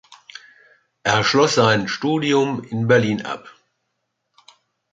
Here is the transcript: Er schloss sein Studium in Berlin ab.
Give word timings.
Er 1.03 1.23
schloss 1.23 1.53
sein 1.53 1.87
Studium 1.87 2.63
in 2.63 2.87
Berlin 2.87 3.21
ab. 3.23 3.47